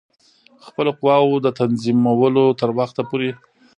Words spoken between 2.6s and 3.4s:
وخته پوري.